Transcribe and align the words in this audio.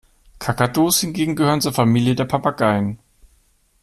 Kakadus 0.39 1.01
hingegen 1.01 1.35
gehören 1.35 1.61
zur 1.61 1.73
Familie 1.73 2.15
der 2.15 2.25
Papageien. 2.25 2.97